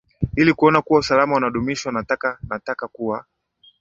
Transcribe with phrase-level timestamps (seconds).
[0.35, 3.25] ili kuona kuwa usalama unadumuishwa nataka nataka kuwa